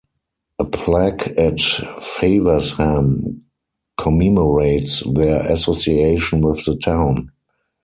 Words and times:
A 0.57 0.65
plaque 0.65 1.27
at 1.37 1.59
Faversham 1.59 3.43
commemorates 3.99 5.01
their 5.03 5.45
association 5.45 6.41
with 6.41 6.65
the 6.65 6.75
town. 6.75 7.29